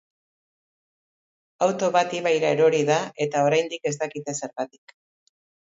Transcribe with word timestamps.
Auto 1.67 1.89
bat 1.97 2.17
ibaira 2.21 2.51
erori 2.59 2.81
da 2.91 2.99
eta 3.27 3.47
oraindik 3.53 3.87
ez 3.93 3.95
dakite 4.05 4.41
zergatik. 4.43 5.01